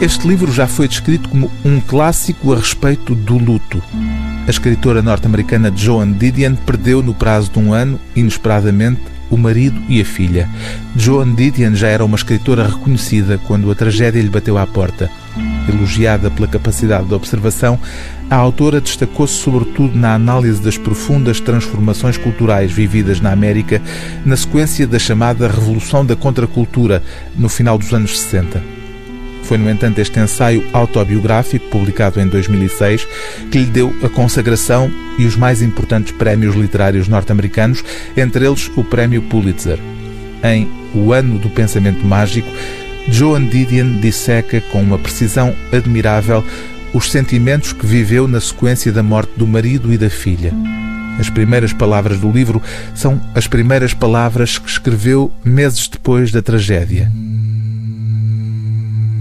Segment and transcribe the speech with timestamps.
[0.00, 3.82] Este livro já foi descrito como um clássico a respeito do luto.
[4.46, 10.00] A escritora norte-americana Joan Didion perdeu no prazo de um ano, inesperadamente, o marido e
[10.00, 10.48] a filha.
[10.94, 15.10] Joan Didion já era uma escritora reconhecida quando a tragédia lhe bateu à porta.
[15.68, 17.76] Elogiada pela capacidade de observação,
[18.30, 23.82] a autora destacou-se sobretudo na análise das profundas transformações culturais vividas na América
[24.24, 27.02] na sequência da chamada Revolução da Contracultura,
[27.36, 28.77] no final dos anos 60.
[29.48, 33.08] Foi, no entanto, este ensaio autobiográfico, publicado em 2006,
[33.50, 37.82] que lhe deu a consagração e os mais importantes prémios literários norte-americanos,
[38.14, 39.78] entre eles o Prémio Pulitzer.
[40.44, 42.46] Em O Ano do Pensamento Mágico,
[43.08, 46.44] Joan Didion disseca com uma precisão admirável
[46.92, 50.52] os sentimentos que viveu na sequência da morte do marido e da filha.
[51.18, 52.62] As primeiras palavras do livro
[52.94, 57.10] são as primeiras palavras que escreveu meses depois da tragédia.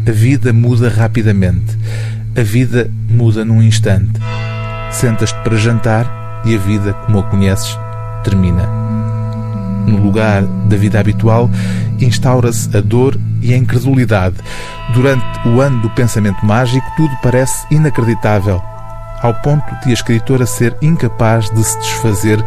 [0.07, 1.77] A vida muda rapidamente.
[2.33, 4.13] A vida muda num instante.
[4.89, 7.77] Sentas-te para jantar e a vida, como a conheces,
[8.23, 8.65] termina.
[9.85, 11.49] No lugar da vida habitual,
[11.99, 14.37] instaura-se a dor e a incredulidade.
[14.93, 18.61] Durante o ano do pensamento mágico, tudo parece inacreditável,
[19.21, 22.41] ao ponto de a escritora ser incapaz de se desfazer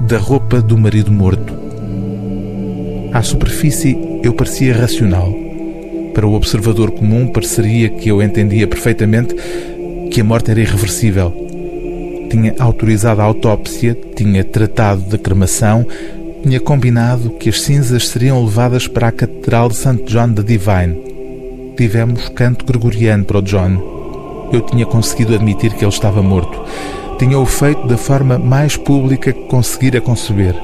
[0.00, 1.56] da roupa do marido morto.
[3.12, 5.45] À superfície, eu parecia racional
[6.16, 9.36] para o observador comum, pareceria que eu entendia perfeitamente
[10.10, 11.30] que a morte era irreversível.
[12.30, 15.86] Tinha autorizado a autópsia, tinha tratado da cremação,
[16.42, 20.04] tinha combinado que as cinzas seriam levadas para a Catedral de St.
[20.06, 21.74] John the Divine.
[21.76, 24.48] Tivemos canto gregoriano para o John.
[24.54, 26.64] Eu tinha conseguido admitir que ele estava morto.
[27.18, 30.54] Tinha o feito da forma mais pública que conseguira conceber.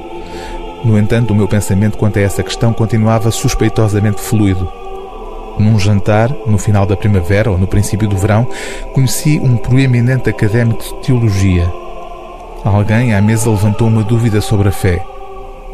[0.83, 4.82] No entanto, o meu pensamento quanto a essa questão continuava suspeitosamente fluido.
[5.57, 8.47] Num jantar, no final da primavera ou no princípio do verão,
[8.91, 11.71] conheci um proeminente académico de teologia.
[12.63, 15.05] Alguém à mesa levantou uma dúvida sobre a fé.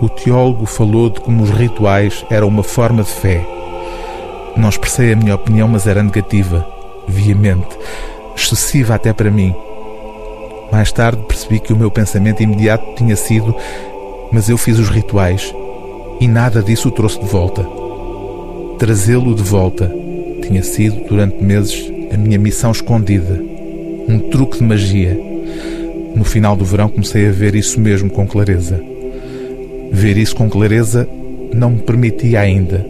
[0.02, 3.46] O teólogo falou de como os rituais eram uma forma de fé.
[4.56, 6.66] Não expressei a minha opinião, mas era negativa,
[7.08, 7.78] veemente,
[8.36, 9.56] excessiva até para mim.
[10.72, 13.56] Mais tarde percebi que o meu pensamento imediato tinha sido:
[14.32, 15.54] mas eu fiz os rituais
[16.20, 17.79] e nada disso o trouxe de volta
[18.80, 19.94] trazê-lo de volta.
[20.42, 23.40] Tinha sido, durante meses, a minha missão escondida.
[24.08, 25.20] Um truque de magia.
[26.16, 28.82] No final do verão comecei a ver isso mesmo com clareza.
[29.92, 31.08] Ver isso com clareza
[31.54, 32.86] não me permitia ainda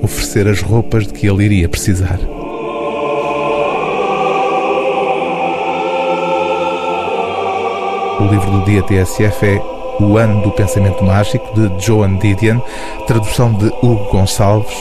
[0.00, 2.18] oferecer as roupas de que ele iria precisar.
[8.20, 9.62] O livro do dia TSF é
[10.00, 12.60] O Ano do Pensamento Mágico, de Joan Didion,
[13.06, 14.76] tradução de Hugo Gonçalves,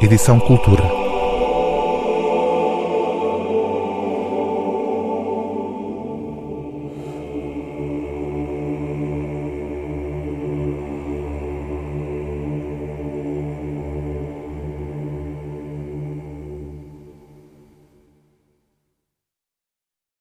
[0.00, 1.07] Edição Cultura.